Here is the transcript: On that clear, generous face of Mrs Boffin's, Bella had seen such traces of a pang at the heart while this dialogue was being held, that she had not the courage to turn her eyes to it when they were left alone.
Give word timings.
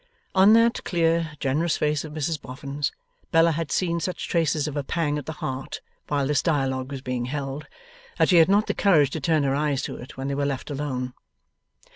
On 0.33 0.53
that 0.53 0.83
clear, 0.83 1.33
generous 1.39 1.77
face 1.77 2.03
of 2.03 2.11
Mrs 2.11 2.41
Boffin's, 2.41 2.91
Bella 3.31 3.51
had 3.51 3.71
seen 3.71 3.99
such 3.99 4.27
traces 4.27 4.67
of 4.67 4.75
a 4.75 4.83
pang 4.83 5.19
at 5.19 5.27
the 5.27 5.31
heart 5.33 5.79
while 6.07 6.25
this 6.25 6.41
dialogue 6.41 6.91
was 6.91 7.03
being 7.03 7.25
held, 7.25 7.67
that 8.17 8.29
she 8.29 8.37
had 8.37 8.49
not 8.49 8.65
the 8.65 8.73
courage 8.73 9.11
to 9.11 9.21
turn 9.21 9.43
her 9.43 9.53
eyes 9.53 9.83
to 9.83 9.97
it 9.97 10.17
when 10.17 10.27
they 10.27 10.33
were 10.33 10.43
left 10.43 10.71
alone. 10.71 11.13